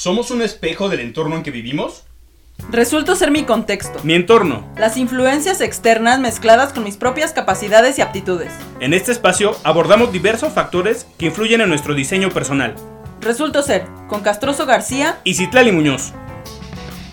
[0.00, 2.04] ¿Somos un espejo del entorno en que vivimos?
[2.70, 4.00] Resulto ser mi contexto.
[4.02, 4.66] Mi entorno.
[4.78, 8.50] Las influencias externas mezcladas con mis propias capacidades y aptitudes.
[8.80, 12.76] En este espacio abordamos diversos factores que influyen en nuestro diseño personal.
[13.20, 16.14] Resulto ser, con Castroso García y Citlali Muñoz.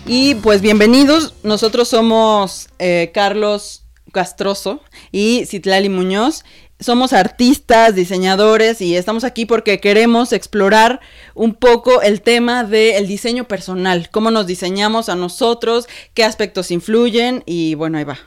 [0.06, 4.80] Y pues bienvenidos, nosotros somos eh, Carlos Castroso
[5.12, 6.42] y Citlali Muñoz
[6.80, 11.00] somos artistas, diseñadores y estamos aquí porque queremos explorar
[11.34, 17.42] un poco el tema del diseño personal, cómo nos diseñamos a nosotros, qué aspectos influyen
[17.46, 18.18] y bueno, ahí va.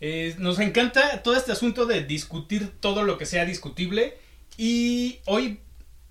[0.00, 4.18] Eh, nos encanta todo este asunto de discutir todo lo que sea discutible
[4.56, 5.60] y hoy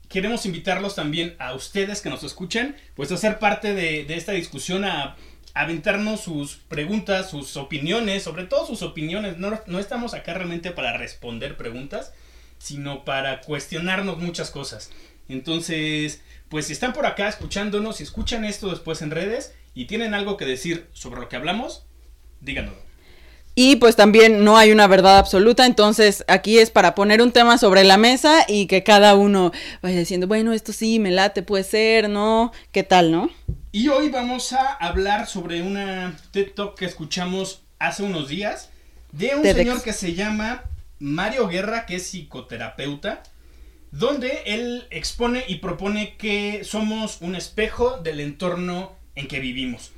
[0.09, 4.32] queremos invitarlos también a ustedes que nos escuchen, pues a ser parte de, de esta
[4.34, 5.16] discusión, a
[5.53, 9.38] aventarnos sus preguntas, sus opiniones, sobre todo sus opiniones.
[9.38, 12.13] No, no estamos acá realmente para responder preguntas,
[12.57, 14.91] sino para cuestionarnos muchas cosas.
[15.29, 20.13] Entonces, pues si están por acá escuchándonos, si escuchan esto después en redes y tienen
[20.13, 21.85] algo que decir sobre lo que hablamos,
[22.41, 22.93] díganoslo.
[23.55, 27.59] Y pues también no hay una verdad absoluta, entonces aquí es para poner un tema
[27.59, 29.51] sobre la mesa y que cada uno
[29.84, 32.51] vaya diciendo, bueno, esto sí, me late, puede ser, ¿no?
[32.71, 33.29] ¿Qué tal, no?
[33.71, 38.70] Y hoy vamos a hablar sobre una TED Talk que escuchamos hace unos días
[39.12, 40.63] de un señor que se llama
[40.98, 43.21] Mario Guerra, que es psicoterapeuta,
[43.91, 49.91] donde él expone y propone que somos un espejo del entorno en que vivimos.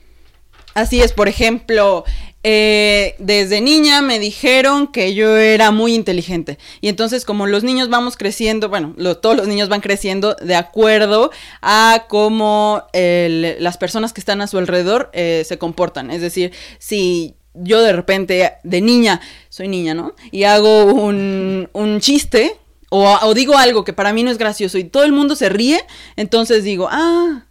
[0.76, 2.04] Así es, por ejemplo,
[2.44, 6.60] eh, desde niña me dijeron que yo era muy inteligente.
[6.82, 11.32] Y entonces como los niños vamos creciendo, bueno, todos los niños van creciendo de acuerdo
[11.62, 16.12] a cómo las personas que están a su alrededor eh, se comportan.
[16.12, 20.14] Es decir, si yo de repente, de niña, soy niña, ¿no?
[20.30, 22.58] Y hago un, chiste
[22.90, 25.48] o, o digo algo que para mí no es gracioso y todo el mundo se
[25.48, 25.80] ríe,
[26.18, 27.46] entonces digo, ah,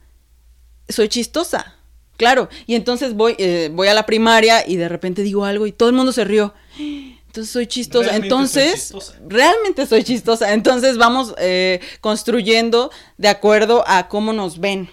[0.91, 1.74] soy chistosa
[2.17, 5.73] Claro, y entonces voy, eh, voy a la primaria y de repente digo algo y
[5.73, 6.55] todo el mundo se rió.
[6.79, 8.15] Entonces soy chistosa.
[8.15, 8.95] entonces,
[9.27, 10.53] realmente soy chistosa.
[10.53, 14.89] Entonces vamos eh, construyendo de acuerdo a cómo nos ven.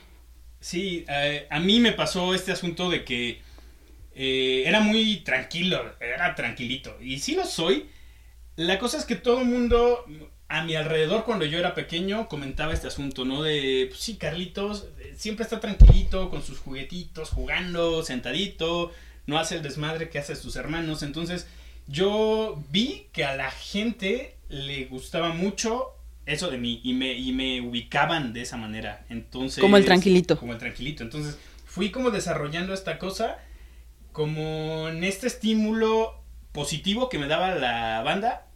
[0.59, 3.41] Sí, eh, a mí me pasó este asunto de que
[4.13, 6.97] era muy tranquilo, era tranquilito.
[7.01, 7.89] Y sí lo soy.
[8.55, 10.05] La cosa es que todo el mundo
[10.51, 13.41] a mi alrededor cuando yo era pequeño comentaba este asunto, ¿no?
[13.41, 18.91] De, pues sí, Carlitos eh, siempre está tranquilito con sus juguetitos, jugando, sentadito,
[19.28, 21.03] no hace el desmadre que hace sus hermanos.
[21.03, 21.47] Entonces
[21.88, 25.91] yo vi que a la gente le gustaba mucho
[26.25, 29.06] eso de mí y me, y me ubicaban de esa manera.
[29.07, 29.61] Entonces...
[29.61, 30.38] Como el tranquilito.
[30.38, 31.01] Como el tranquilito.
[31.01, 33.38] Entonces fui como desarrollando esta cosa
[34.11, 38.50] como en este estímulo positivo que me daba la banda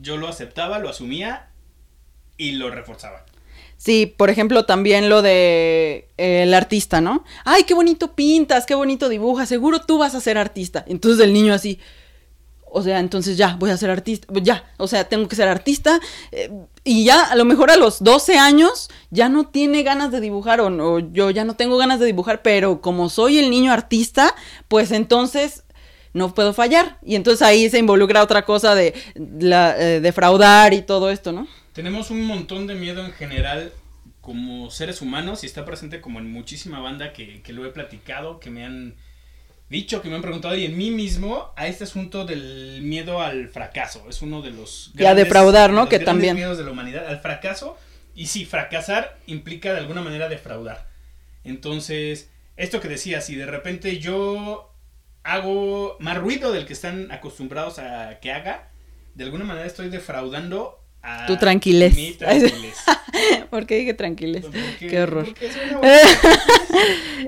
[0.00, 1.50] yo lo aceptaba, lo asumía
[2.36, 3.24] y lo reforzaba.
[3.76, 7.24] Sí, por ejemplo, también lo de eh, el artista, ¿no?
[7.44, 10.84] Ay, qué bonito pintas, qué bonito dibujas, seguro tú vas a ser artista.
[10.86, 11.78] Entonces el niño así,
[12.66, 15.98] o sea, entonces ya, voy a ser artista, ya, o sea, tengo que ser artista.
[16.30, 16.50] Eh,
[16.84, 20.60] y ya, a lo mejor a los 12 años, ya no tiene ganas de dibujar,
[20.60, 24.34] o, o, yo ya no tengo ganas de dibujar, pero como soy el niño artista,
[24.68, 25.64] pues entonces
[26.12, 26.98] no puedo fallar.
[27.02, 31.46] Y entonces ahí se involucra otra cosa de la, eh, defraudar y todo esto, ¿no?
[31.72, 33.72] Tenemos un montón de miedo en general
[34.20, 38.38] como seres humanos y está presente como en muchísima banda que, que lo he platicado,
[38.38, 38.94] que me han
[39.70, 43.48] dicho, que me han preguntado y en mí mismo a este asunto del miedo al
[43.48, 44.04] fracaso.
[44.10, 44.90] Es uno de los...
[44.98, 45.88] y a defraudar, ¿no?
[45.88, 46.36] que también...
[46.36, 47.78] miedos de la humanidad, al fracaso.
[48.14, 50.88] Y sí, fracasar implica de alguna manera defraudar.
[51.44, 54.74] Entonces, esto que decía, si de repente yo
[55.22, 58.68] hago más ruido del que están acostumbrados a que haga,
[59.14, 61.94] de alguna manera estoy defraudando a tu tranquilez.
[61.94, 62.76] Mi tranquilez.
[63.50, 64.44] ¿Por qué dije tranquilez?
[64.78, 65.26] qué horror.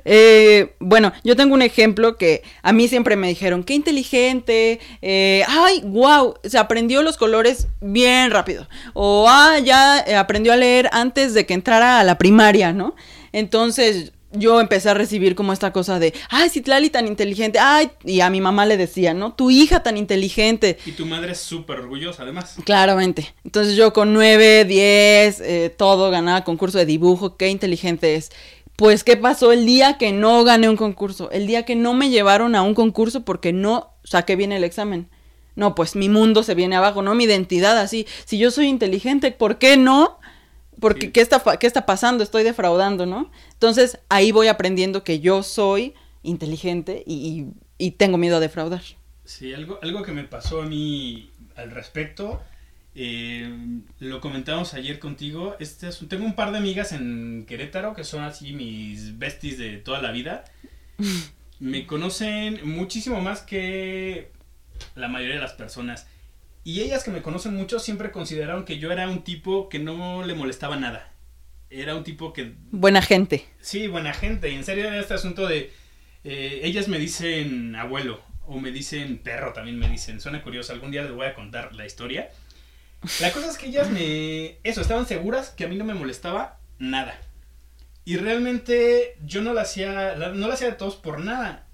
[0.04, 5.44] eh, bueno, yo tengo un ejemplo que a mí siempre me dijeron, qué inteligente, eh,
[5.48, 8.69] ay, wow, se aprendió los colores bien rápido.
[8.94, 12.94] O, ah, ya aprendió a leer antes de que entrara a la primaria, ¿no?
[13.32, 18.20] Entonces, yo empecé a recibir como esta cosa de, ay, Citlali tan inteligente, ay, y
[18.20, 19.34] a mi mamá le decía, ¿no?
[19.34, 20.79] Tu hija tan inteligente.
[20.87, 22.56] Y tu madre es súper orgullosa, además.
[22.64, 23.34] Claramente.
[23.44, 28.31] Entonces yo con nueve, diez, eh, todo, ganaba concurso de dibujo, qué inteligente es.
[28.76, 31.31] Pues, ¿qué pasó el día que no gané un concurso?
[31.31, 35.08] El día que no me llevaron a un concurso porque no saqué bien el examen.
[35.55, 37.14] No, pues mi mundo se viene abajo, ¿no?
[37.14, 38.06] Mi identidad así.
[38.25, 40.19] Si yo soy inteligente, ¿por qué no?
[40.82, 42.25] Porque ¿qué, está, ¿qué está pasando?
[42.25, 43.31] Estoy defraudando, ¿no?
[43.52, 45.94] Entonces ahí voy aprendiendo que yo soy
[46.25, 47.46] inteligente y,
[47.96, 48.82] tengo miedo a defraudar.
[49.25, 52.43] Sí, algo, algo que me pasó a mí al respecto
[52.94, 53.49] Eh,
[54.00, 55.56] lo comentamos ayer contigo.
[55.58, 59.79] Este es- tengo un par de amigas en Querétaro que son así mis besties de
[59.79, 60.44] toda la vida.
[61.58, 64.31] Me conocen muchísimo más que
[64.94, 66.06] la mayoría de las personas.
[66.64, 70.25] Y ellas que me conocen mucho siempre consideraron que yo era un tipo que no
[70.25, 71.12] le molestaba nada.
[71.70, 73.47] Era un tipo que Buena gente.
[73.61, 74.50] Sí, buena gente.
[74.50, 75.73] Y en serio, era este asunto de.
[76.25, 78.20] eh, ellas me dicen abuelo.
[78.47, 80.20] O me dicen perro, también me dicen.
[80.20, 80.73] Suena curioso.
[80.73, 82.31] Algún día les voy a contar la historia.
[83.20, 84.58] La cosa es que ellas me.
[84.62, 87.19] Eso, estaban seguras que a mí no me molestaba nada.
[88.05, 90.15] Y realmente yo no la hacía.
[90.35, 91.67] No la hacía de todos por nada.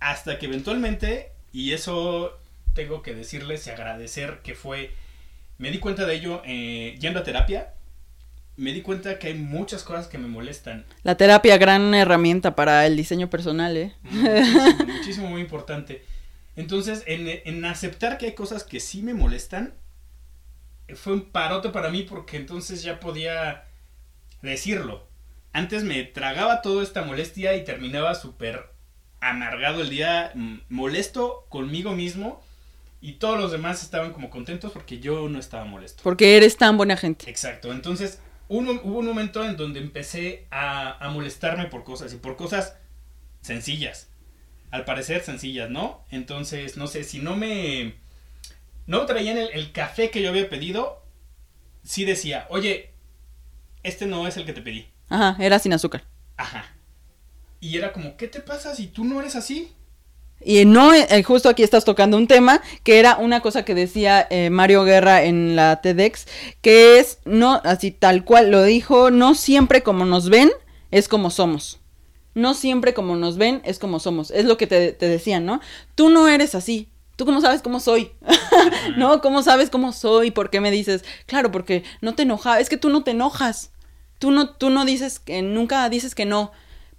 [0.00, 1.32] Hasta que eventualmente.
[1.52, 2.38] Y eso
[2.74, 4.92] tengo que decirles y agradecer que fue.
[5.58, 7.74] Me di cuenta de ello eh, yendo a terapia.
[8.56, 10.84] Me di cuenta que hay muchas cosas que me molestan.
[11.02, 13.94] La terapia, gran herramienta para el diseño personal, ¿eh?
[14.02, 16.04] Muchísimo, muchísimo, muy importante.
[16.54, 19.74] Entonces, en, en aceptar que hay cosas que sí me molestan,
[20.94, 23.64] fue un parote para mí porque entonces ya podía
[24.42, 25.08] decirlo.
[25.52, 28.70] Antes me tragaba toda esta molestia y terminaba súper
[29.20, 32.42] amargado el día, mm, molesto conmigo mismo
[33.06, 36.02] y todos los demás estaban como contentos porque yo no estaba molesto.
[36.02, 37.28] Porque eres tan buena gente.
[37.28, 38.18] Exacto, entonces
[38.48, 42.76] un- hubo un momento en donde empecé a, a molestarme por cosas y por cosas
[43.42, 44.08] sencillas.
[44.70, 46.04] Al parecer sencillas, ¿no?
[46.10, 47.94] Entonces, no sé, si no me...
[48.86, 51.02] No traían el, el café que yo había pedido,
[51.82, 52.90] sí decía, oye,
[53.82, 54.88] este no es el que te pedí.
[55.10, 56.04] Ajá, era sin azúcar.
[56.38, 56.74] Ajá.
[57.60, 59.72] Y era como, ¿qué te pasa si tú no eres así?
[60.44, 64.26] Y no, eh, justo aquí estás tocando un tema que era una cosa que decía
[64.28, 66.26] eh, Mario Guerra en la TEDx,
[66.60, 70.50] que es, no, así tal cual lo dijo, no siempre como nos ven
[70.90, 71.80] es como somos.
[72.34, 74.30] No siempre como nos ven es como somos.
[74.30, 75.60] Es lo que te, te decían, ¿no?
[75.94, 76.88] Tú no eres así.
[77.16, 78.10] ¿Tú cómo sabes cómo soy?
[78.96, 79.20] ¿No?
[79.20, 80.30] ¿Cómo sabes cómo soy?
[80.30, 81.04] ¿Por qué me dices?
[81.26, 82.60] Claro, porque no te enojas.
[82.60, 83.70] Es que tú no te enojas.
[84.18, 86.52] Tú no, tú no dices que, nunca dices que no.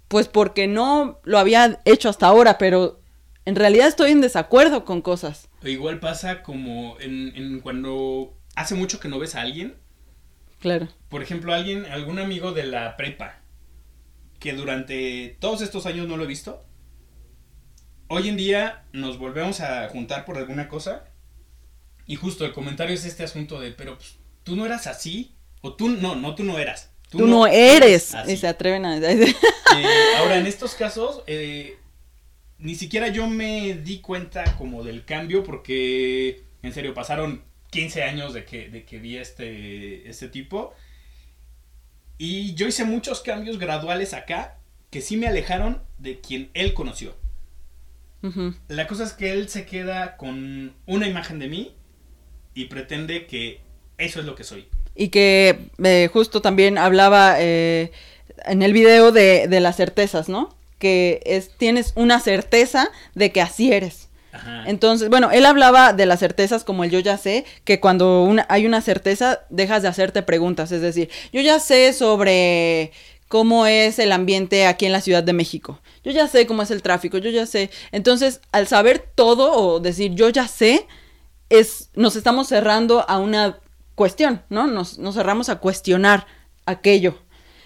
[0.08, 2.98] Pues porque no lo había hecho hasta ahora, pero
[3.46, 5.48] en realidad estoy en desacuerdo con cosas.
[5.62, 9.76] Igual pasa como en, en cuando hace mucho que no ves a alguien
[10.60, 10.88] Claro.
[11.08, 13.40] por ejemplo, alguien, algún amigo de la prepa,
[14.40, 16.64] que durante todos estos años no lo he visto,
[18.08, 21.04] hoy en día nos volvemos a juntar por alguna cosa,
[22.06, 25.74] y justo el comentario es este asunto de, pero pues, tú no eras así, o
[25.74, 26.90] tú, no, no, tú no eras.
[27.10, 28.14] Tú, no eres.
[28.14, 28.32] así".
[28.32, 28.98] Y se atreven a...
[28.98, 29.34] Eh,
[30.18, 31.78] ahora, en estos casos, eh,
[32.58, 38.32] ni siquiera yo me di cuenta como del cambio, porque, en serio, pasaron 15 años
[38.32, 40.74] de que, de que vi este, este tipo.
[42.18, 44.58] Y yo hice muchos cambios graduales acá
[44.90, 47.14] que sí me alejaron de quien él conoció.
[48.66, 51.76] La cosa es que él se queda con una imagen de mí
[52.54, 53.60] y pretende que
[53.98, 54.66] eso es lo que soy.
[54.96, 57.92] Y que eh, justo también hablaba eh,
[58.44, 60.55] en el video de, de las certezas, ¿no?
[60.78, 64.08] Que es, tienes una certeza de que así eres.
[64.32, 64.64] Ajá.
[64.66, 68.44] Entonces, bueno, él hablaba de las certezas como el yo ya sé, que cuando una-
[68.50, 72.92] hay una certeza dejas de hacerte preguntas, es decir, yo ya sé sobre
[73.28, 76.70] cómo es el ambiente aquí en la Ciudad de México, yo ya sé cómo es
[76.70, 77.70] el tráfico, yo ya sé.
[77.92, 80.86] Entonces, al saber todo o decir yo ya sé,
[81.48, 83.58] es, nos estamos cerrando a una
[83.94, 84.66] cuestión, ¿no?
[84.66, 86.26] Nos, nos cerramos a cuestionar
[86.66, 87.18] aquello.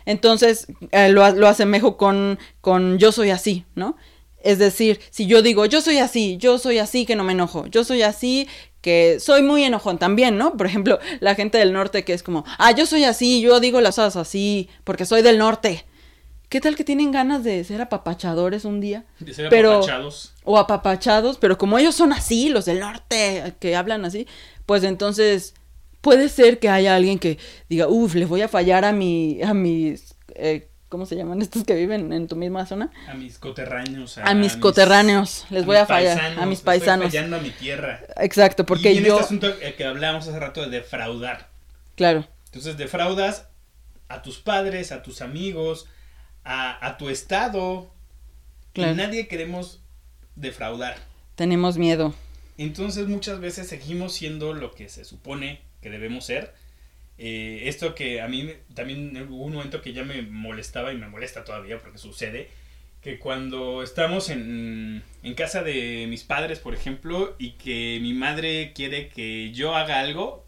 [0.06, 3.96] Entonces, eh, lo, lo asemejo con, con yo soy así, ¿no?
[4.43, 7.67] Es decir, si yo digo, yo soy así, yo soy así que no me enojo,
[7.67, 8.48] yo soy así
[8.81, 10.56] que soy muy enojón también, ¿no?
[10.56, 13.81] Por ejemplo, la gente del norte que es como, ah, yo soy así, yo digo
[13.82, 15.84] las cosas así, porque soy del norte.
[16.48, 19.05] ¿Qué tal que tienen ganas de ser apapachadores un día?
[19.20, 20.32] De ser pero- apapachados.
[20.43, 24.27] O apapachados, pero como ellos son así, los del norte, que hablan así,
[24.65, 25.55] pues entonces
[26.01, 27.39] puede ser que haya alguien que
[27.69, 31.65] diga, uff, le voy a fallar a mi, a mis, eh, ¿cómo se llaman estos
[31.65, 32.91] que viven en tu misma zona?
[33.09, 34.19] A mis coterráneos.
[34.19, 37.07] A mis coterráneos, les voy a fallar, a mis les estoy paisanos.
[37.07, 38.01] fallando a mi tierra.
[38.17, 41.49] Exacto, porque y en yo, este asunto eh, que hablábamos hace rato de defraudar.
[41.97, 43.47] claro, Entonces defraudas
[44.09, 45.87] a tus padres, a tus amigos,
[46.45, 47.93] a, a tu estado.
[48.73, 48.93] Claro.
[48.93, 49.81] Y nadie queremos
[50.37, 50.97] defraudar.
[51.37, 52.15] tenemos miedo.
[52.59, 56.53] Entonces muchas veces seguimos siendo lo que se supone que debemos ser.
[57.19, 61.08] Eh, esto que a mí también hubo un momento que ya me molestaba y me
[61.08, 62.49] molesta todavía porque sucede.
[63.03, 68.72] Que cuando estamos en, en casa de mis padres, por ejemplo, y que mi madre
[68.75, 70.46] quiere que yo haga algo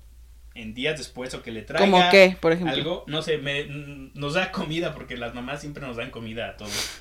[0.55, 2.75] en días después o que le traiga ¿Cómo qué, por ejemplo?
[2.75, 3.65] algo, no sé, me-
[4.13, 7.01] nos da comida porque las mamás siempre nos dan comida a todos.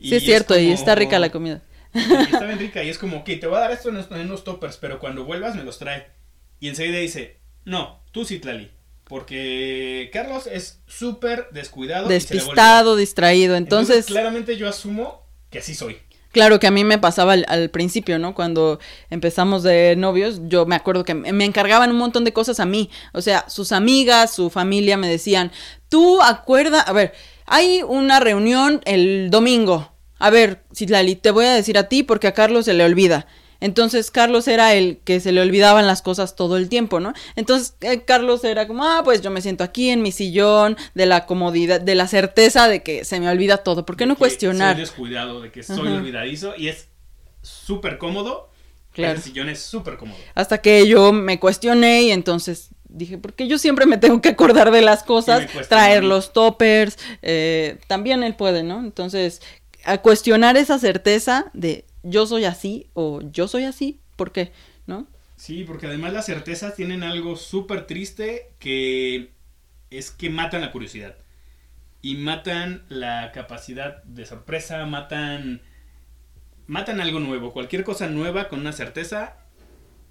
[0.00, 1.62] Sí, es cierto, y está rica la comida.
[1.94, 4.44] y está bien rica y es como, ok, te voy a dar esto en unos
[4.44, 6.08] toppers, pero cuando vuelvas me los trae.
[6.60, 8.70] Y enseguida dice, No, tú Citlali.
[9.04, 12.06] Porque Carlos es súper descuidado.
[12.06, 13.56] Despistado, distraído.
[13.56, 15.96] Entonces, claramente yo asumo que así soy.
[16.30, 18.36] claro que a mí me pasaba al, al principio, ¿no?
[18.36, 18.78] Cuando
[19.10, 22.66] empezamos de novios, yo me acuerdo que me me encargaban un montón de cosas a
[22.66, 22.88] mí.
[23.12, 25.50] O sea, sus amigas, su familia me decían,
[25.88, 27.12] tú acuerda, a ver,
[27.46, 29.92] hay una reunión el domingo.
[30.20, 33.26] A ver, Citlali, te voy a decir a ti porque a Carlos se le olvida.
[33.60, 37.12] Entonces Carlos era el que se le olvidaban las cosas todo el tiempo, ¿no?
[37.36, 41.06] Entonces eh, Carlos era como, ah, pues yo me siento aquí en mi sillón, de
[41.06, 43.84] la comodidad, de la certeza de que se me olvida todo.
[43.86, 44.74] ¿Por qué no que cuestionar?
[44.74, 45.96] Soy descuidado, de que soy Ajá.
[45.96, 46.88] olvidadizo y es
[47.42, 48.50] súper cómodo.
[48.92, 49.14] Claro.
[49.14, 50.18] El sillón es súper cómodo.
[50.34, 54.70] Hasta que yo me cuestioné y entonces dije, porque yo siempre me tengo que acordar
[54.70, 58.80] de las cosas, traer los toppers, eh, también él puede, ¿no?
[58.80, 59.40] Entonces,
[59.84, 64.52] a cuestionar esa certeza de yo soy así o yo soy así, ¿por qué?
[64.86, 65.06] ¿No?
[65.36, 69.30] Sí, porque además las certezas tienen algo súper triste que
[69.90, 71.16] es que matan la curiosidad.
[72.02, 75.60] Y matan la capacidad de sorpresa, matan
[76.66, 79.36] matan algo nuevo, cualquier cosa nueva con una certeza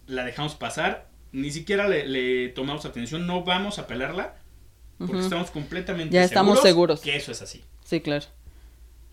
[0.07, 4.35] la dejamos pasar, ni siquiera le, le tomamos atención, no vamos a pelarla
[4.97, 6.99] porque estamos completamente Ya estamos seguros.
[6.99, 7.63] que eso es así.
[7.85, 8.25] Sí, claro.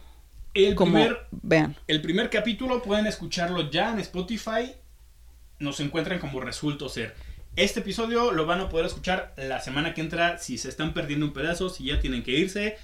[0.53, 1.75] El Como primer vean.
[1.87, 4.73] El primer capítulo pueden escucharlo ya en Spotify.
[5.59, 7.15] Nos encuentran como Resulto Ser.
[7.55, 11.25] Este episodio lo van a poder escuchar la semana que entra si se están perdiendo
[11.25, 12.77] un pedazo, si ya tienen que irse,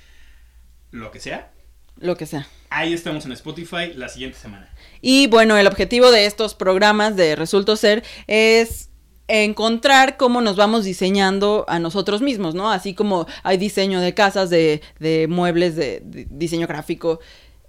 [0.91, 1.51] lo que sea.
[1.97, 2.47] Lo que sea.
[2.69, 4.73] Ahí estamos en Spotify la siguiente semana.
[5.01, 8.89] Y bueno, el objetivo de estos programas de Resulto Ser es
[9.27, 12.71] encontrar cómo nos vamos diseñando a nosotros mismos, ¿no?
[12.71, 17.19] Así como hay diseño de casas, de, de muebles, de, de diseño gráfico,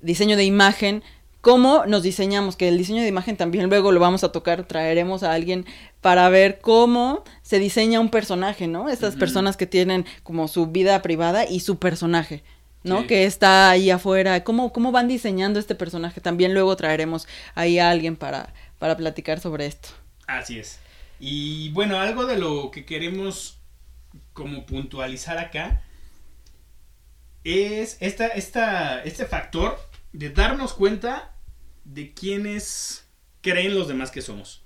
[0.00, 1.02] diseño de imagen,
[1.42, 5.22] cómo nos diseñamos, que el diseño de imagen también luego lo vamos a tocar, traeremos
[5.22, 5.66] a alguien
[6.00, 8.88] para ver cómo se diseña un personaje, ¿no?
[8.88, 12.42] Estas personas que tienen como su vida privada y su personaje.
[12.84, 13.02] ¿no?
[13.02, 13.06] Sí.
[13.08, 14.42] Que está ahí afuera.
[14.42, 16.20] ¿Cómo, ¿Cómo van diseñando este personaje?
[16.20, 19.90] También luego traeremos ahí a alguien para, para platicar sobre esto.
[20.26, 20.80] Así es.
[21.20, 23.58] Y bueno, algo de lo que queremos
[24.32, 25.82] como puntualizar acá
[27.44, 29.78] es esta, esta, este factor
[30.12, 31.31] de darnos cuenta
[31.84, 33.06] de quiénes
[33.40, 34.62] creen los demás que somos.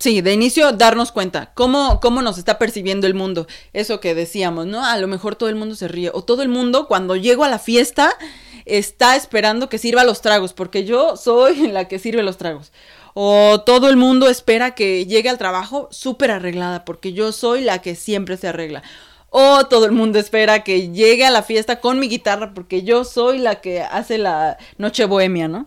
[0.00, 3.46] Sí, de inicio darnos cuenta cómo, cómo nos está percibiendo el mundo.
[3.74, 4.82] Eso que decíamos, ¿no?
[4.82, 6.10] A lo mejor todo el mundo se ríe.
[6.14, 8.16] O todo el mundo cuando llego a la fiesta
[8.64, 12.72] está esperando que sirva los tragos, porque yo soy la que sirve los tragos.
[13.12, 17.82] O todo el mundo espera que llegue al trabajo súper arreglada, porque yo soy la
[17.82, 18.82] que siempre se arregla.
[19.28, 23.04] O todo el mundo espera que llegue a la fiesta con mi guitarra, porque yo
[23.04, 25.66] soy la que hace la noche bohemia, ¿no?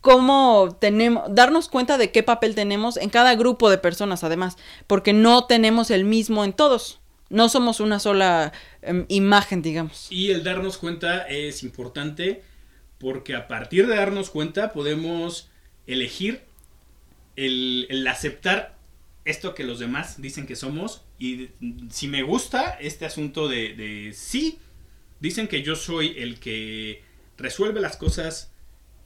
[0.00, 5.12] Cómo tenemos, darnos cuenta de qué papel tenemos en cada grupo de personas, además, porque
[5.12, 7.00] no tenemos el mismo en todos.
[7.30, 10.06] No somos una sola em, imagen, digamos.
[10.10, 12.42] Y el darnos cuenta es importante
[12.98, 15.50] porque a partir de darnos cuenta podemos
[15.86, 16.42] elegir
[17.36, 18.78] el, aceptar
[19.24, 21.50] esto que los demás dicen que somos y
[21.90, 24.58] si me gusta este asunto de sí,
[25.20, 27.02] dicen que yo soy el que
[27.36, 28.52] resuelve las cosas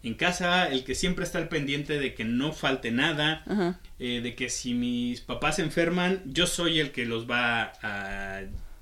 [0.03, 3.79] en casa, el que siempre está al pendiente de que no falte nada, Ajá.
[3.99, 8.41] eh, de que si mis papás se enferman, yo soy el que los va a,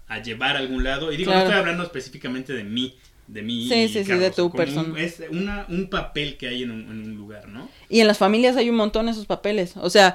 [0.08, 1.12] a llevar a algún lado.
[1.12, 1.40] Y digo, Claro.
[1.44, 2.96] no estoy hablando específicamente de mí,
[3.26, 3.68] de mí.
[3.68, 4.98] Sí, sí, sí, de tu un- persona.
[5.00, 7.68] es una- un papel que hay en un, en un lugar, ¿no?
[7.88, 9.76] Y en las familias hay un montón esos papeles.
[9.76, 10.14] O sea,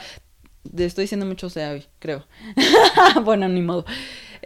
[0.75, 2.25] estoy diciendo mucho sea hoy, creo.
[3.24, 3.85] bueno, ni modo.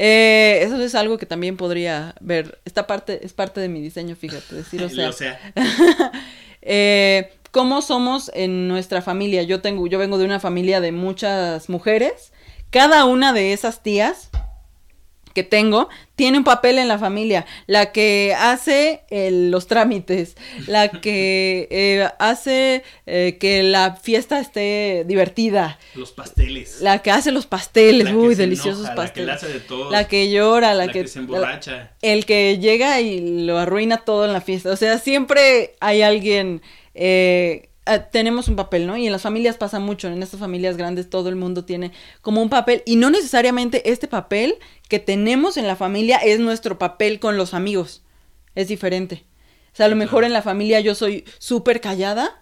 [0.01, 2.59] Eh, eso es algo que también podría ver.
[2.63, 5.11] Esta parte es parte de mi diseño, fíjate, decir o sea.
[5.11, 5.51] Sea,
[6.61, 9.43] Eh, ¿Cómo somos en nuestra familia?
[9.43, 12.33] Yo tengo, yo vengo de una familia de muchas mujeres.
[12.69, 14.29] Cada una de esas tías
[15.33, 17.45] que tengo tiene un papel en la familia.
[17.67, 20.35] La que hace el- los trámites,
[20.67, 26.81] la que eh, hace eh, que la fiesta esté divertida, los pasteles.
[26.81, 29.35] la que hace los pasteles, La uy, deliciosos enoja, La que pasteles.
[29.35, 29.91] hace de todo.
[29.91, 31.91] La que llora, la, la que, se emborracha.
[32.01, 34.71] el que llega y lo arruina todo en la fiesta.
[34.71, 36.61] O sea, siempre hay alguien.
[36.95, 38.97] eh, ah, tenemos un papel, ¿no?
[38.97, 40.07] Y en las familias pasa mucho.
[40.07, 41.91] En estas familias grandes todo el mundo tiene
[42.21, 42.83] como un papel.
[42.85, 44.55] Y no necesariamente este papel
[44.87, 48.03] que tenemos en la familia es nuestro papel con los amigos.
[48.55, 49.25] Es diferente.
[49.73, 50.27] O sea, a lo mejor claro.
[50.27, 52.39] en la familia yo soy súper callada.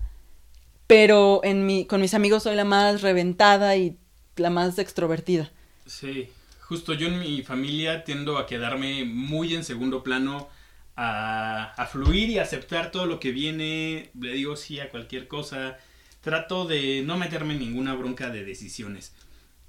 [0.87, 3.97] Pero en mi, con mis amigos soy la más reventada y
[4.37, 5.51] la más extrovertida.
[5.85, 6.29] Sí,
[6.61, 10.49] justo yo en mi familia tiendo a quedarme muy en segundo plano,
[10.97, 15.77] a, a fluir y aceptar todo lo que viene, le digo sí a cualquier cosa,
[16.21, 19.13] trato de no meterme en ninguna bronca de decisiones.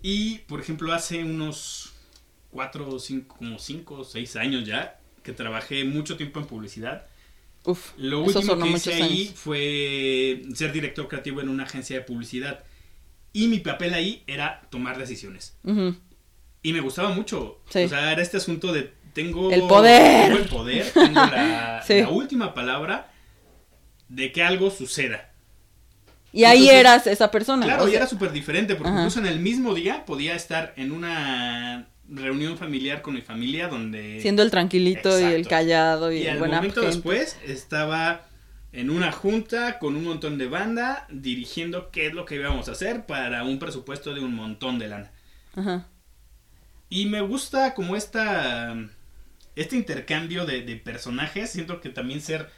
[0.02, 1.92] Y, por ejemplo, hace unos
[2.50, 7.06] cuatro o cinco, como cinco o seis años ya, que trabajé mucho tiempo en publicidad,
[7.64, 9.34] Uf, lo último que hice ahí años.
[9.34, 12.64] fue ser director creativo en una agencia de publicidad.
[13.34, 15.58] Y mi papel ahí era tomar decisiones.
[15.64, 15.94] Ujú.
[16.62, 17.60] Y me gustaba mucho.
[17.68, 17.80] Sí.
[17.84, 20.26] O sea, era este asunto de tengo El poder.
[20.28, 22.00] tengo el poder, tengo la, Sí.
[22.00, 23.10] la última palabra
[24.08, 25.30] de que algo suceda.
[26.32, 27.64] Y ahí Entonces, eras esa persona.
[27.66, 29.00] Claro, o y era súper diferente, porque Ajá.
[29.00, 34.20] incluso en el mismo día podía estar en una reunión familiar con mi familia donde...
[34.22, 36.86] siendo el tranquilito y el callado y, y el momento gente.
[36.86, 38.22] después estaba
[38.72, 42.72] en una junta con un montón de banda dirigiendo qué es lo que íbamos a
[42.72, 45.10] hacer para un presupuesto de un montón de lana.
[45.54, 45.86] Ajá.
[46.90, 48.74] Y me gusta como esta.
[49.60, 51.50] Este intercambio de, de personajes.
[51.50, 52.48] Siento que también ser.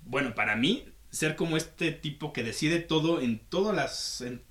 [0.00, 4.20] Bueno, para mí, ser como este tipo que decide todo en todas las.
[4.20, 4.42] en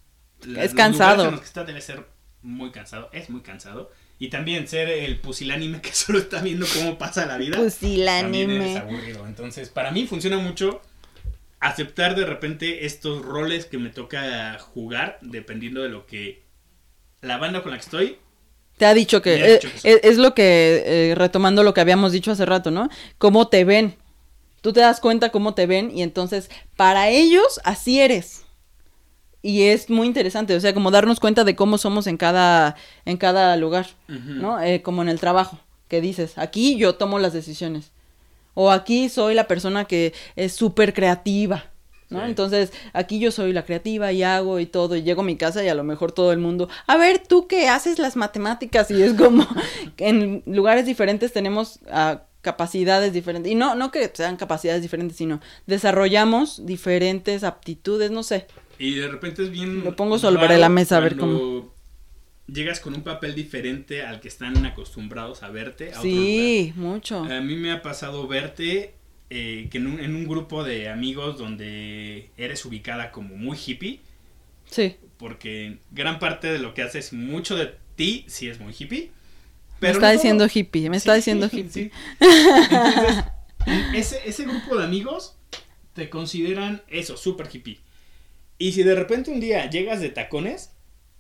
[0.42, 1.16] Es los cansado.
[1.16, 2.06] lugares en los que está debe ser
[2.42, 3.10] muy cansado.
[3.14, 3.92] Es muy cansado.
[4.18, 7.58] Y también ser el pusilánime que solo está viendo cómo pasa la vida.
[8.22, 9.28] También es aburrido.
[9.28, 10.82] Entonces, para mí funciona mucho
[11.60, 16.44] aceptar de repente estos roles que me toca jugar dependiendo de lo que
[17.22, 18.18] la banda con la que estoy
[18.78, 22.12] Te ha dicho que ha dicho es, es lo que, eh, retomando lo que habíamos
[22.12, 22.90] dicho hace rato, ¿no?
[23.18, 23.96] Cómo te ven.
[24.62, 28.46] Tú te das cuenta cómo te ven y entonces para ellos así eres.
[29.42, 33.18] Y es muy interesante, o sea, como darnos cuenta de cómo somos en cada, en
[33.18, 33.86] cada lugar.
[34.08, 34.60] ¿no?
[34.60, 37.92] Eh, como en el trabajo, que dices, aquí yo tomo las decisiones.
[38.56, 41.66] O aquí soy la persona que es súper creativa,
[42.10, 42.20] ¿no?
[42.20, 42.26] Sí.
[42.28, 45.64] Entonces, aquí yo soy la creativa y hago y todo, y llego a mi casa
[45.64, 49.02] y a lo mejor todo el mundo, a ver, tú que haces las matemáticas, y
[49.02, 49.48] es como,
[49.98, 55.42] en lugares diferentes tenemos ah, capacidades diferentes, y no, no que sean capacidades diferentes, sino
[55.66, 58.48] desarrollamos diferentes aptitudes, no sé.
[58.78, 59.86] Y de repente es bien.
[59.86, 61.74] Lo pongo sobre la mesa, a ver cuando
[62.48, 65.94] Llegas con un papel diferente al que están acostumbrados a verte.
[65.94, 67.22] A Sí, mucho.
[67.24, 67.34] Otro.
[67.34, 68.94] A mí me ha pasado verte
[69.30, 74.02] eh, que en un, en un grupo de amigos donde eres ubicada como muy hippie.
[74.70, 74.98] Sí.
[75.18, 79.12] Porque gran parte de lo que haces, mucho de ti, sí es muy hippie.
[79.82, 80.12] Me no está todo.
[80.12, 81.72] diciendo hippie, me está diciendo sí, hippie.
[81.72, 81.92] sí.
[82.20, 83.26] Entonces,
[83.94, 85.36] ese, ese grupo de amigos
[85.94, 87.80] te consideran eso, súper hippie.
[88.58, 90.72] Y si de repente un día llegas de tacones,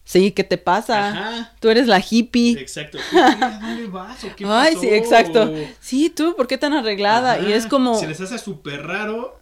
[0.08, 1.10] Sí, ¿qué te pasa?
[1.10, 2.52] ajá, Tú eres la hippie.
[2.60, 3.00] exacto.
[3.12, 4.82] ¿qué- ¿A dónde vas o qué Ay, pasó?
[4.82, 5.54] sí, exacto.
[5.80, 7.40] Sí, tú, ¿por qué tan arreglada?
[7.40, 8.00] Y es como...
[8.00, 9.40] Se les hace súper raro.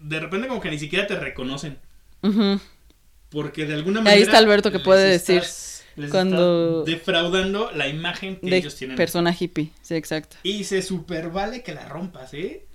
[0.00, 1.78] De repente como que ni siquiera te reconocen.
[2.22, 2.60] Ujú.
[3.30, 4.22] Porque de alguna Ahí manera...
[4.22, 5.42] está Alberto que puede decir
[5.96, 8.96] les cuando- defraudando la imagen que de ellos tienen.
[8.96, 10.36] persona hippie, sí, exacto.
[10.42, 12.66] Y se super vale que la rompas, ¿eh?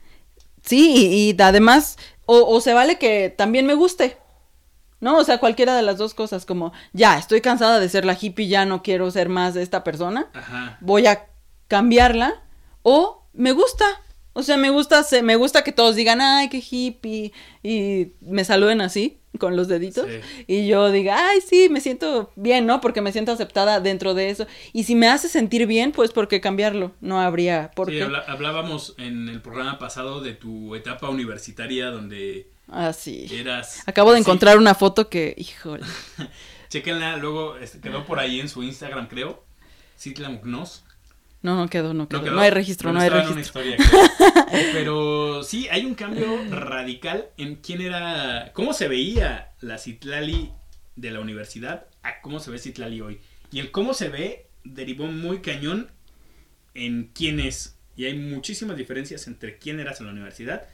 [0.63, 4.17] Sí, y, y además, o, o se vale que también me guste,
[4.99, 5.17] ¿no?
[5.17, 8.47] O sea, cualquiera de las dos cosas, como, ya, estoy cansada de ser la hippie,
[8.47, 10.77] ya no quiero ser más de esta persona, Ajá.
[10.81, 11.27] voy a
[11.67, 12.41] cambiarla,
[12.83, 13.85] o me gusta,
[14.33, 17.33] o sea, me gusta, se- me gusta que todos digan, ay, qué hippie,
[17.63, 20.43] y me saluden así, con los deditos, Sí.
[20.47, 22.81] y yo diga, ay, sí, me siento bien, ¿no?
[22.81, 26.27] Porque me siento aceptada dentro de eso, y si me hace sentir bien, pues, ¿por
[26.27, 26.93] qué cambiarlo?
[27.01, 28.07] No habría por Sí, qué.
[28.27, 33.27] hablábamos en el programa pasado de tu etapa universitaria donde Así.
[33.31, 33.83] eras...
[33.87, 35.85] Acabo de sí, encontrar una foto que, híjole.
[36.69, 39.45] Chéquenla, luego este, quedó por ahí en su Instagram, creo.
[39.97, 40.83] Citla Mugnos.
[41.41, 42.19] No, no quedó, no quedó.
[42.19, 42.39] ¿No No, quedó?
[42.41, 43.63] hay registro, no hay una registro.
[43.63, 43.77] historia.
[44.73, 48.51] Pero sí, hay un cambio radical en quién era...
[48.53, 50.51] ¿Cómo se veía la Citlali
[50.97, 53.21] de la universidad a cómo se ve Citlali hoy.
[53.51, 55.89] Y el cómo se ve derivó muy cañón
[56.73, 57.77] en quién es.
[57.95, 60.67] Y hay muchísimas diferencias entre quién eras en la universidad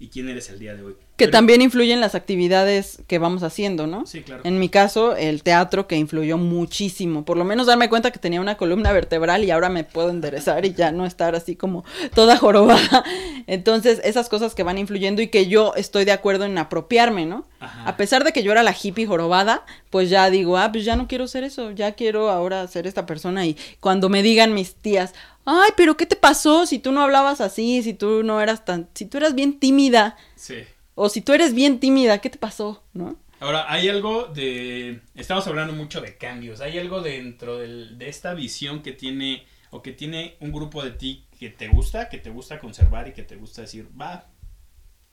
[0.00, 0.92] y quién eres el día de hoy.
[1.16, 4.06] Que Pero- también influyen las actividades que vamos haciendo, ¿no?
[4.06, 4.42] Sí, claro.
[4.44, 7.24] En mi caso, el teatro que influyó muchísimo.
[7.24, 10.64] Por lo menos darme cuenta que tenía una columna vertebral y ahora me puedo enderezar
[10.64, 11.84] y ya no estar así como
[12.14, 13.02] toda jorobada.
[13.48, 17.44] Entonces, esas cosas que van influyendo y que yo estoy de acuerdo en apropiarme, ¿no?
[17.58, 17.88] Ajá.
[17.88, 20.94] A pesar de que yo era la hippie jorobada, pues ya digo, ah, pues ya
[20.94, 23.44] no quiero ser eso, ya quiero ahora ser esta persona.
[23.46, 25.14] Y cuando me digan mis tías,
[25.50, 28.88] ay, pero ¿qué te pasó si tú no hablabas así, si tú no eras tan,
[28.94, 30.56] si tú eras bien tímida, Sí.
[30.94, 32.84] o si tú eres bien tímida, ¿qué te pasó?
[32.92, 33.16] ¿No?
[33.40, 35.00] Ahora, hay algo de...
[35.14, 36.60] Estamos hablando mucho de cambios.
[36.60, 40.90] Hay algo dentro del- de esta visión que tiene o que tiene un grupo de
[40.90, 44.26] ti que te gusta, que te gusta conservar y que te gusta decir, va,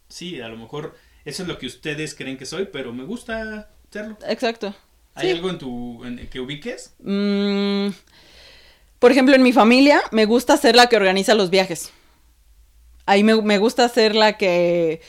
[0.10, 3.70] sí, a lo mejor eso es lo que ustedes creen que soy, pero me gusta
[3.92, 4.18] serlo.
[4.28, 4.74] Exacto.
[5.14, 5.34] ¿Hay Sí.
[5.36, 6.96] algo en tu en- que ubiques?
[7.00, 7.90] Mm,
[9.00, 11.92] por ejemplo, en mi familia me gusta ser la que organiza los viajes.
[13.06, 15.02] Ahí me, me gusta ser la que...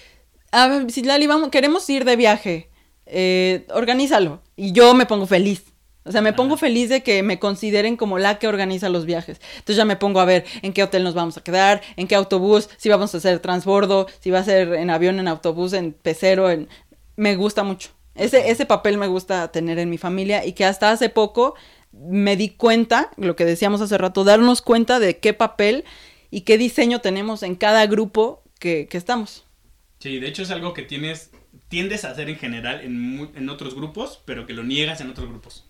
[0.52, 2.70] A ver, si Lali, vamos, queremos ir de viaje,
[3.06, 4.42] eh, organízalo.
[4.56, 5.64] Y yo me pongo feliz.
[6.04, 6.36] O sea, me Ajá.
[6.36, 9.40] pongo feliz de que me consideren como la que organiza los viajes.
[9.54, 12.14] Entonces ya me pongo a ver en qué hotel nos vamos a quedar, en qué
[12.14, 15.92] autobús, si vamos a hacer transbordo, si va a ser en avión, en autobús, en
[15.92, 16.68] pecero, en...
[17.16, 17.90] Me gusta mucho.
[18.14, 21.54] Ese, ese papel me gusta tener en mi familia y que hasta hace poco
[21.92, 25.84] me di cuenta, lo que decíamos hace rato, darnos cuenta de qué papel
[26.30, 29.44] y qué diseño tenemos en cada grupo que, que estamos.
[29.98, 31.30] Sí, de hecho es algo que tienes
[31.68, 35.28] tiendes a hacer en general en, en otros grupos, pero que lo niegas en otros
[35.28, 35.64] grupos.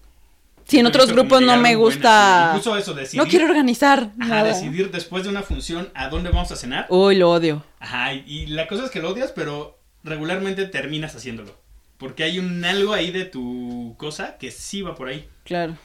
[0.67, 2.49] Sí, en otros grupos no me gusta...
[2.49, 3.23] Incluso eso, decidir.
[3.23, 4.11] No quiero organizar.
[4.19, 4.49] Ajá, nada.
[4.49, 6.87] decidir después de una función a dónde vamos a cenar.
[6.89, 7.65] Uy, lo odio.
[7.79, 11.57] Ajá, y la cosa es que lo odias, pero regularmente terminas haciéndolo.
[11.99, 15.29] Porque hay un algo ahí de tu cosa que sí va por ahí.
[15.45, 15.77] Claro.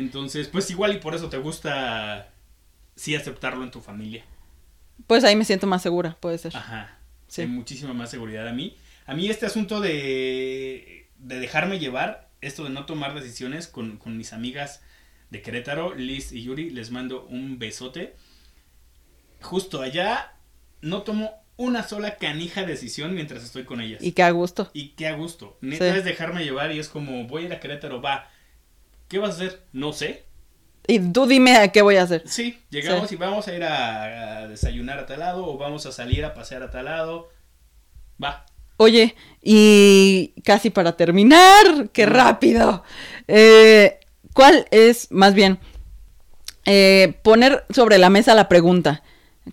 [0.00, 2.30] Entonces, pues igual y por eso te gusta
[2.96, 4.24] sí aceptarlo en tu familia.
[5.06, 6.54] Pues ahí me siento más segura, puede ser.
[6.56, 6.98] Ajá.
[7.28, 7.42] Sí.
[7.42, 8.76] Hay muchísima más seguridad a mí.
[9.06, 14.16] A mí este asunto de, de dejarme llevar, esto de no tomar decisiones con, con
[14.16, 14.82] mis amigas
[15.30, 18.16] de Querétaro, Liz y Yuri, les mando un besote.
[19.40, 20.32] Justo allá
[20.82, 24.02] no tomo una sola canija decisión mientras estoy con ellas.
[24.02, 24.70] Y qué a gusto.
[24.72, 25.58] Y qué a gusto.
[25.60, 25.98] Neta Sí.
[25.98, 28.30] es dejarme llevar y es como, voy a ir a Querétaro, va.
[29.10, 29.62] ¿Qué vas a hacer?
[29.72, 30.24] No sé.
[30.86, 32.22] Y tú dime a qué voy a hacer.
[32.26, 33.16] Sí, llegamos Sí.
[33.16, 36.32] y vamos a ir a, a desayunar a tal lado o vamos a salir a
[36.32, 37.28] pasear a tal lado.
[38.22, 38.46] Va.
[38.78, 42.10] Oye, y casi para terminar, qué Mm.
[42.10, 42.82] rápido.
[43.28, 44.00] Eh,
[44.32, 45.58] ¿Cuál es, más bien,
[46.64, 49.02] eh, poner sobre la mesa la pregunta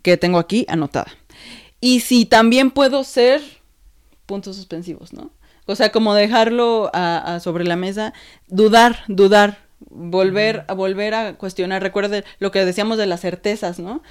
[0.01, 1.11] que tengo aquí anotada?
[1.81, 3.41] Y si también puedo ser
[4.25, 5.31] puntos suspensivos, ¿no?
[5.67, 8.13] O sea, como dejarlo a- a sobre la mesa,
[8.47, 11.83] dudar, dudar, volver a volver a cuestionar.
[11.83, 14.01] Recuerde lo que decíamos de las certezas, ¿no?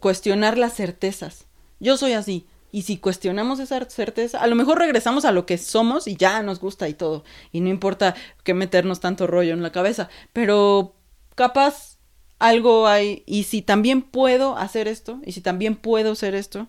[0.00, 1.46] Cuestionar las certezas.
[1.80, 2.46] Yo soy así.
[2.72, 6.42] Y si cuestionamos esa certeza, a lo mejor regresamos a lo que somos y ya
[6.42, 7.22] nos gusta y todo.
[7.52, 10.08] Y no importa que meternos tanto rollo en la cabeza.
[10.32, 10.96] Pero
[11.36, 11.98] capaz
[12.40, 13.22] algo hay.
[13.26, 16.66] Y si también puedo hacer esto, y si también puedo ser esto,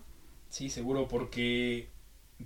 [0.48, 1.90] Sí, seguro, porque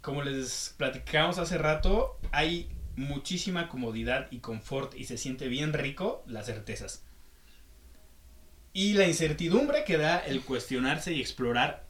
[0.03, 6.23] como les platicamos hace rato, hay muchísima comodidad y confort y se siente bien rico
[6.27, 7.05] las certezas.
[8.73, 11.87] Y la incertidumbre que da el cuestionarse y explorar,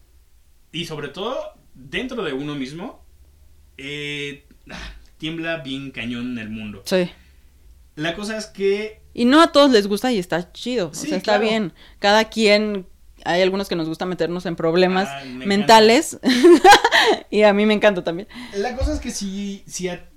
[0.72, 3.04] y sobre todo dentro de uno mismo,
[3.76, 6.82] eh, ah, tiembla bien cañón en el mundo.
[6.86, 7.10] sí.
[7.96, 10.88] La cosa es que Y no a todos les gusta y está chido.
[10.88, 11.42] O Sí, sea, está claro.
[11.42, 11.72] bien.
[11.98, 12.86] Cada quien.
[13.24, 16.18] Hay algunos que nos gusta meternos en problemas Ah, me mentales.
[17.30, 18.28] y a mí me encanta también.
[18.54, 20.08] La cosa es que si, si a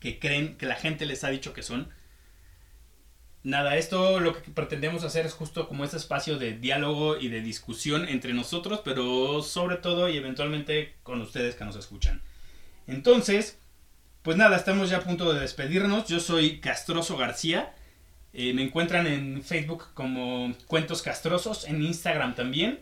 [0.00, 1.88] que creen que la gente les ha dicho que son.
[3.44, 7.40] nada, esto lo que pretendemos hacer es justo como este espacio de diálogo y de
[7.42, 12.22] discusión entre nosotros, pero sobre todo y eventualmente con ustedes que nos escuchan.
[12.88, 13.58] Entonces,
[14.22, 16.08] pues nada, estamos ya a punto de despedirnos.
[16.08, 17.72] Yo soy Castroso García.
[18.34, 22.80] Eh, me encuentran en Facebook como Cuentos Castrosos, en Instagram también.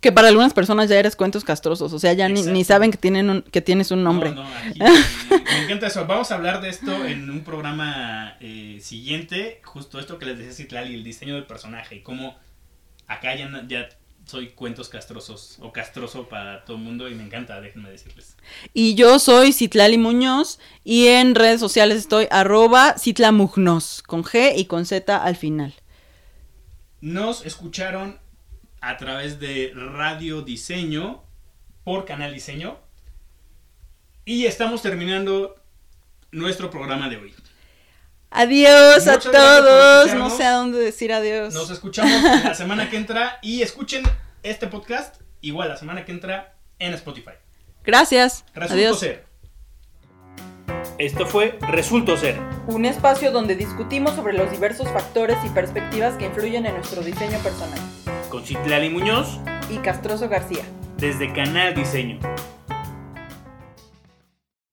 [0.00, 2.98] Que para algunas personas ya eres cuentos castrosos, o sea, ya ni, ni, saben que,
[2.98, 4.30] tienen un, que tienes un nombre.
[4.30, 6.06] No, no, aquí, me encanta eso.
[6.06, 10.52] Vamos a hablar de esto en un programa eh, siguiente, justo esto que les decía
[10.52, 12.36] Citlali, el diseño del personaje y cómo
[13.06, 13.88] acá ya, ya
[14.26, 18.36] soy cuentos castrosos o castroso para todo el mundo y me encanta, déjenme decirles.
[18.74, 24.66] Y yo soy Citlali Muñoz y en redes sociales estoy arroba Citlamugnos, con G y
[24.66, 25.74] con Z al final.
[27.00, 28.18] Nos escucharon
[28.80, 31.22] a través de Radio Diseño
[31.84, 32.78] por Canal Diseño
[34.24, 35.54] y estamos terminando
[36.32, 37.34] nuestro programa de hoy.
[38.36, 40.14] Adiós Muchas a todos.
[40.14, 41.54] No sé a dónde decir adiós.
[41.54, 44.02] Nos escuchamos la semana que entra y escuchen
[44.42, 47.30] este podcast igual la semana que entra en Spotify.
[47.82, 48.44] Gracias.
[48.54, 49.00] Resulto adiós.
[49.00, 49.24] ser.
[50.98, 52.38] Esto fue Resulto Ser.
[52.66, 57.38] Un espacio donde discutimos sobre los diversos factores y perspectivas que influyen en nuestro diseño
[57.38, 57.78] personal
[58.28, 60.64] con Citlali Muñoz y Castroso García.
[60.98, 62.18] Desde Canal Diseño.